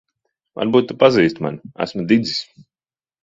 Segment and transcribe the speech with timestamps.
[0.59, 1.71] Varbūt tu pazīsti mani.
[1.87, 2.41] Esmu Didzis.